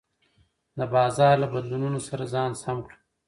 د 0.77 0.79
بازار 0.93 1.35
له 1.43 1.47
بدلونونو 1.53 1.99
سره 2.07 2.23
ځان 2.33 2.51
سم 2.61 2.77
کړه. 2.85 2.97